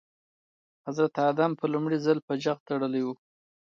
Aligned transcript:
حضرت 0.85 1.13
ادم 1.29 1.51
په 1.59 1.65
لومړي 1.73 1.97
ځل 2.05 2.17
په 2.27 2.33
جغ 2.43 2.57
تړلي 2.69 3.01
وو. 3.03 3.13